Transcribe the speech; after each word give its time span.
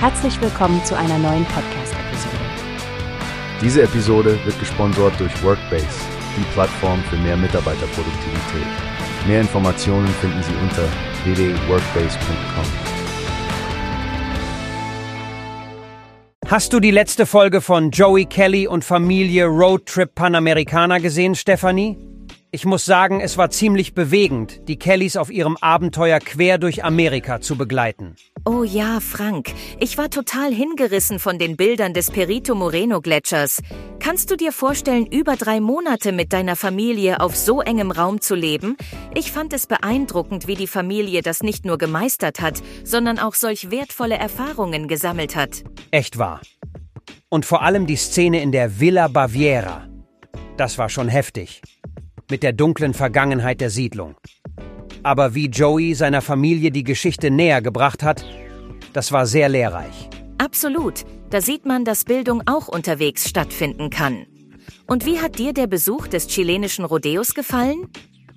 Herzlich 0.00 0.40
willkommen 0.40 0.84
zu 0.84 0.96
einer 0.96 1.18
neuen 1.18 1.44
Podcast-Episode. 1.46 2.36
Diese 3.60 3.82
Episode 3.82 4.38
wird 4.44 4.56
gesponsert 4.60 5.18
durch 5.18 5.42
Workbase, 5.42 5.88
die 6.36 6.44
Plattform 6.52 7.02
für 7.10 7.16
mehr 7.16 7.36
Mitarbeiterproduktivität. 7.36 8.68
Mehr 9.26 9.40
Informationen 9.40 10.06
finden 10.20 10.40
Sie 10.44 10.54
unter 10.62 10.84
www.workbase.com. 11.24 12.64
Hast 16.46 16.72
du 16.72 16.78
die 16.78 16.92
letzte 16.92 17.26
Folge 17.26 17.60
von 17.60 17.90
Joey 17.90 18.26
Kelly 18.26 18.68
und 18.68 18.84
Familie 18.84 19.46
Roadtrip 19.46 20.14
Panamericana 20.14 20.98
gesehen, 20.98 21.34
Stephanie? 21.34 21.96
Ich 22.50 22.64
muss 22.64 22.86
sagen, 22.86 23.20
es 23.20 23.36
war 23.36 23.50
ziemlich 23.50 23.92
bewegend, 23.92 24.66
die 24.68 24.78
Kellys 24.78 25.18
auf 25.18 25.30
ihrem 25.30 25.58
Abenteuer 25.58 26.18
quer 26.18 26.56
durch 26.56 26.82
Amerika 26.82 27.42
zu 27.42 27.58
begleiten. 27.58 28.16
Oh 28.46 28.62
ja, 28.62 29.00
Frank, 29.00 29.52
ich 29.80 29.98
war 29.98 30.08
total 30.08 30.50
hingerissen 30.50 31.18
von 31.18 31.38
den 31.38 31.58
Bildern 31.58 31.92
des 31.92 32.10
Perito 32.10 32.54
Moreno 32.54 33.02
Gletschers. 33.02 33.60
Kannst 34.00 34.30
du 34.30 34.36
dir 34.36 34.52
vorstellen, 34.52 35.04
über 35.04 35.36
drei 35.36 35.60
Monate 35.60 36.10
mit 36.10 36.32
deiner 36.32 36.56
Familie 36.56 37.20
auf 37.20 37.36
so 37.36 37.60
engem 37.60 37.90
Raum 37.90 38.22
zu 38.22 38.34
leben? 38.34 38.78
Ich 39.14 39.30
fand 39.30 39.52
es 39.52 39.66
beeindruckend, 39.66 40.46
wie 40.46 40.54
die 40.54 40.66
Familie 40.66 41.20
das 41.20 41.42
nicht 41.42 41.66
nur 41.66 41.76
gemeistert 41.76 42.40
hat, 42.40 42.62
sondern 42.82 43.18
auch 43.18 43.34
solch 43.34 43.70
wertvolle 43.70 44.16
Erfahrungen 44.16 44.88
gesammelt 44.88 45.36
hat. 45.36 45.64
Echt 45.90 46.16
wahr. 46.16 46.40
Und 47.28 47.44
vor 47.44 47.60
allem 47.60 47.86
die 47.86 47.96
Szene 47.96 48.40
in 48.40 48.52
der 48.52 48.80
Villa 48.80 49.08
Baviera. 49.08 49.86
Das 50.56 50.78
war 50.78 50.88
schon 50.88 51.08
heftig 51.08 51.60
mit 52.30 52.42
der 52.42 52.52
dunklen 52.52 52.94
Vergangenheit 52.94 53.60
der 53.60 53.70
Siedlung. 53.70 54.14
Aber 55.02 55.34
wie 55.34 55.46
Joey 55.46 55.94
seiner 55.94 56.22
Familie 56.22 56.70
die 56.70 56.84
Geschichte 56.84 57.30
näher 57.30 57.62
gebracht 57.62 58.02
hat, 58.02 58.24
das 58.92 59.12
war 59.12 59.26
sehr 59.26 59.48
lehrreich. 59.48 60.08
Absolut. 60.38 61.04
Da 61.30 61.40
sieht 61.40 61.66
man, 61.66 61.84
dass 61.84 62.04
Bildung 62.04 62.42
auch 62.46 62.68
unterwegs 62.68 63.28
stattfinden 63.28 63.90
kann. 63.90 64.26
Und 64.86 65.04
wie 65.04 65.20
hat 65.20 65.38
dir 65.38 65.52
der 65.52 65.66
Besuch 65.66 66.06
des 66.06 66.26
chilenischen 66.28 66.84
Rodeos 66.84 67.34
gefallen? 67.34 67.88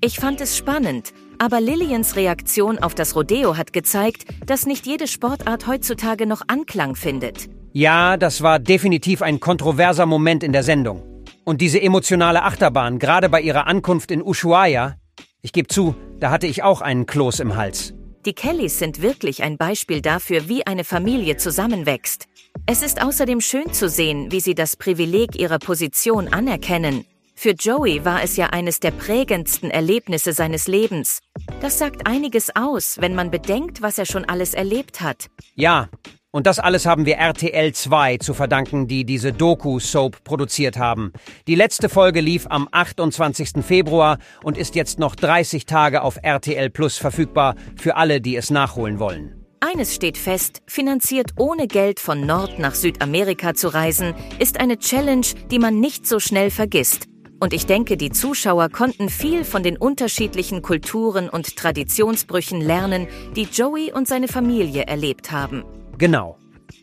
Ich 0.00 0.20
fand 0.20 0.40
es 0.40 0.56
spannend, 0.56 1.12
aber 1.38 1.60
Lillians 1.60 2.16
Reaktion 2.16 2.78
auf 2.78 2.94
das 2.94 3.16
Rodeo 3.16 3.56
hat 3.56 3.72
gezeigt, 3.72 4.24
dass 4.46 4.66
nicht 4.66 4.86
jede 4.86 5.08
Sportart 5.08 5.66
heutzutage 5.66 6.26
noch 6.26 6.42
Anklang 6.46 6.94
findet. 6.94 7.48
Ja, 7.72 8.16
das 8.16 8.42
war 8.42 8.58
definitiv 8.58 9.22
ein 9.22 9.40
kontroverser 9.40 10.06
Moment 10.06 10.42
in 10.42 10.52
der 10.52 10.62
Sendung. 10.62 11.15
Und 11.48 11.60
diese 11.60 11.80
emotionale 11.80 12.42
Achterbahn, 12.42 12.98
gerade 12.98 13.28
bei 13.28 13.40
ihrer 13.40 13.68
Ankunft 13.68 14.10
in 14.10 14.20
Ushuaia, 14.20 14.96
ich 15.42 15.52
gebe 15.52 15.68
zu, 15.68 15.94
da 16.18 16.32
hatte 16.32 16.48
ich 16.48 16.64
auch 16.64 16.80
einen 16.80 17.06
Kloß 17.06 17.38
im 17.38 17.54
Hals. 17.54 17.94
Die 18.24 18.32
Kellys 18.32 18.80
sind 18.80 19.00
wirklich 19.00 19.44
ein 19.44 19.56
Beispiel 19.56 20.02
dafür, 20.02 20.48
wie 20.48 20.66
eine 20.66 20.82
Familie 20.82 21.36
zusammenwächst. 21.36 22.26
Es 22.66 22.82
ist 22.82 23.00
außerdem 23.00 23.40
schön 23.40 23.72
zu 23.72 23.88
sehen, 23.88 24.32
wie 24.32 24.40
sie 24.40 24.56
das 24.56 24.74
Privileg 24.74 25.36
ihrer 25.36 25.60
Position 25.60 26.26
anerkennen. 26.26 27.04
Für 27.36 27.52
Joey 27.52 28.04
war 28.04 28.24
es 28.24 28.36
ja 28.36 28.46
eines 28.46 28.80
der 28.80 28.90
prägendsten 28.90 29.70
Erlebnisse 29.70 30.32
seines 30.32 30.66
Lebens. 30.66 31.20
Das 31.60 31.78
sagt 31.78 32.08
einiges 32.08 32.56
aus, 32.56 32.96
wenn 33.00 33.14
man 33.14 33.30
bedenkt, 33.30 33.82
was 33.82 33.98
er 33.98 34.06
schon 34.06 34.24
alles 34.24 34.52
erlebt 34.52 35.00
hat. 35.00 35.28
Ja, 35.54 35.90
und 36.36 36.46
das 36.46 36.58
alles 36.58 36.84
haben 36.84 37.06
wir 37.06 37.16
RTL 37.16 37.72
2 37.72 38.18
zu 38.18 38.34
verdanken, 38.34 38.86
die 38.88 39.06
diese 39.06 39.32
Doku-Soap 39.32 40.22
produziert 40.22 40.76
haben. 40.76 41.14
Die 41.46 41.54
letzte 41.54 41.88
Folge 41.88 42.20
lief 42.20 42.46
am 42.50 42.68
28. 42.70 43.64
Februar 43.64 44.18
und 44.42 44.58
ist 44.58 44.74
jetzt 44.74 44.98
noch 44.98 45.14
30 45.14 45.64
Tage 45.64 46.02
auf 46.02 46.18
RTL 46.20 46.68
Plus 46.68 46.98
verfügbar 46.98 47.54
für 47.76 47.96
alle, 47.96 48.20
die 48.20 48.36
es 48.36 48.50
nachholen 48.50 48.98
wollen. 48.98 49.46
Eines 49.60 49.94
steht 49.94 50.18
fest, 50.18 50.60
finanziert 50.66 51.30
ohne 51.38 51.68
Geld 51.68 52.00
von 52.00 52.26
Nord 52.26 52.58
nach 52.58 52.74
Südamerika 52.74 53.54
zu 53.54 53.68
reisen, 53.68 54.12
ist 54.38 54.60
eine 54.60 54.78
Challenge, 54.78 55.26
die 55.50 55.58
man 55.58 55.80
nicht 55.80 56.06
so 56.06 56.20
schnell 56.20 56.50
vergisst. 56.50 57.06
Und 57.40 57.54
ich 57.54 57.64
denke, 57.64 57.96
die 57.96 58.10
Zuschauer 58.10 58.68
konnten 58.68 59.08
viel 59.08 59.42
von 59.42 59.62
den 59.62 59.78
unterschiedlichen 59.78 60.60
Kulturen 60.60 61.30
und 61.30 61.56
Traditionsbrüchen 61.56 62.60
lernen, 62.60 63.08
die 63.34 63.44
Joey 63.50 63.90
und 63.90 64.06
seine 64.06 64.28
Familie 64.28 64.82
erlebt 64.82 65.32
haben. 65.32 65.64
Genau. 65.98 66.36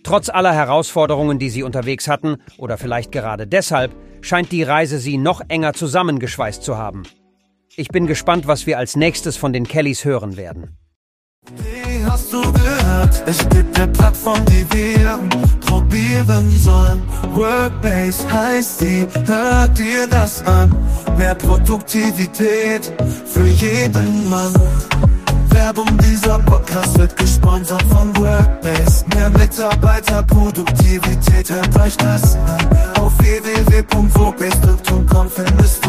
Trotz 0.03 0.29
aller 0.29 0.53
Herausforderungen, 0.53 1.40
die 1.40 1.50
sie 1.50 1.63
unterwegs 1.63 2.07
hatten, 2.07 2.38
oder 2.57 2.78
vielleicht 2.78 3.12
gerade 3.12 3.47
deshalb, 3.47 3.96
scheint 4.22 4.51
die 4.51 4.63
Reise 4.63 5.00
sie 5.00 5.18
noch 5.18 5.41
enger 5.47 5.74
zusammengeschweißt 5.74 6.63
zu 6.63 6.78
haben. 6.78 7.03
Ich 7.75 7.88
bin 7.88 8.07
gespannt, 8.07 8.47
was 8.47 8.68
wir 8.68 8.78
als 8.78 8.96
nächstes 8.96 9.38
von 9.38 9.53
den 9.53 9.68
Kellys 9.68 10.06
hören 10.06 10.38
werden. 10.38 10.78
Wie 11.56 12.06
hast 12.06 12.31
du 12.31 12.41
gehört? 12.41 13.24
Es 13.25 13.40
gibt 13.50 13.78
eine 13.79 13.91
Plattform, 13.91 14.40
die 14.46 14.66
wir 14.72 15.19
probieren 15.66 16.50
sollen. 16.51 17.01
Workbase 17.34 18.31
heißt 18.31 18.81
die, 18.81 19.07
hört 19.25 19.78
dir 19.78 20.07
das 20.07 20.45
an. 20.45 20.75
Mehr 21.18 21.35
Produktivität 21.35 22.94
für 23.25 23.47
jeden 23.47 24.30
Mann. 24.30 24.53
Werbung, 25.50 25.97
dieser 26.00 26.40
Podcast 26.40 26.97
wird 26.97 27.16
gesponsert 27.18 27.84
von 27.84 28.16
hört 31.53 31.79
euch 31.79 31.95
das 31.97 32.35
an. 32.35 32.67
Auf 32.99 33.17
www.workbase.com 33.19 35.29
findest 35.29 35.82